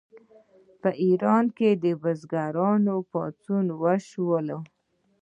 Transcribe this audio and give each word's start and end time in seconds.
په 0.81 0.89
ایران 1.03 1.45
کې 1.57 1.69
د 1.83 1.85
بزګرانو 2.01 2.95
پاڅونونه 3.11 3.73
وشول. 3.83 4.47